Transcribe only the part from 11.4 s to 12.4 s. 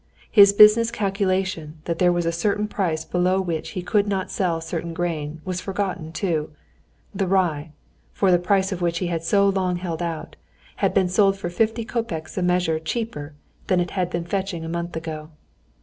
fifty kopecks